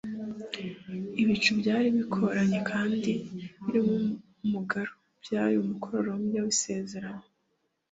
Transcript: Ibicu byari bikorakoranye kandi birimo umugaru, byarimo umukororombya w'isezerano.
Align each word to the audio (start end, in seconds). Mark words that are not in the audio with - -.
Ibicu 1.21 1.51
byari 1.61 1.87
bikorakoranye 1.97 2.59
kandi 2.69 3.11
birimo 3.63 3.95
umugaru, 4.45 4.93
byarimo 5.23 5.61
umukororombya 5.65 6.39
w'isezerano. 6.45 7.25